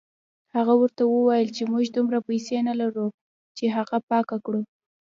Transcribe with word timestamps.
هغه 0.55 0.73
ورته 0.81 1.01
وویل 1.05 1.49
چې 1.57 1.63
موږ 1.71 1.85
دومره 1.91 2.17
پیسې 2.29 2.57
نه 2.69 2.73
لرو 2.81 3.07
چې 3.57 3.65
هغه 3.75 3.97
پاکه 4.09 4.37
کړو. 4.45 4.61